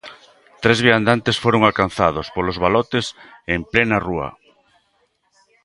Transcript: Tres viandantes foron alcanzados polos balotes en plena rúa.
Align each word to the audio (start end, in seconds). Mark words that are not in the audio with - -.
Tres 0.63 0.79
viandantes 0.87 1.39
foron 1.43 1.61
alcanzados 1.69 2.27
polos 2.35 2.57
balotes 2.65 3.05
en 3.53 3.61
plena 3.71 3.97
rúa. 4.07 4.29